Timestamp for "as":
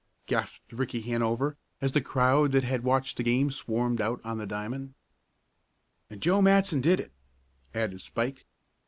1.79-1.91